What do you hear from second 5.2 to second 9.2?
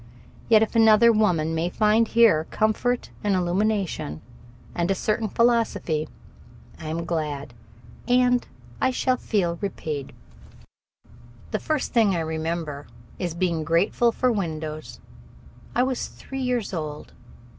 philosophy, I am glad, and I shall